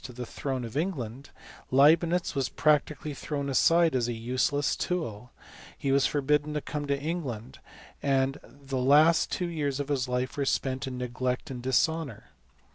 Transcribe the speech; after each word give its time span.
to 0.03 0.11
the 0.11 0.25
throne 0.25 0.65
of 0.65 0.75
England, 0.75 1.29
Leibnitz 1.69 2.33
was 2.33 2.49
practically 2.49 3.13
thrown 3.13 3.49
aside 3.49 3.93
as 3.95 4.07
a 4.07 4.13
useless 4.13 4.75
tool; 4.75 5.29
he 5.77 5.91
was 5.91 6.07
forbidden 6.07 6.55
to 6.55 6.59
come 6.61 6.87
to 6.87 6.99
England; 6.99 7.59
and 8.01 8.39
the 8.43 8.81
last 8.81 9.31
two 9.31 9.45
years 9.45 9.79
of 9.79 9.89
his 9.89 10.09
life 10.09 10.37
were 10.37 10.43
spent 10.45 10.87
in 10.87 10.97
neglect 10.97 11.51
and 11.51 11.61
dishonour. 11.61 12.31